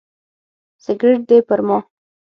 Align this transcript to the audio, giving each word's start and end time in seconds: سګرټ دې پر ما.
سګرټ 0.83 1.21
دې 1.29 1.37
پر 1.47 1.59
ما. 1.67 1.77